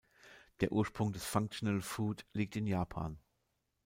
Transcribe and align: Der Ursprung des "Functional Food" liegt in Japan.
Der 0.61 0.71
Ursprung 0.71 1.13
des 1.13 1.23
"Functional 1.25 1.79
Food" 1.79 2.25
liegt 2.33 2.55
in 2.55 2.65
Japan. 2.65 3.19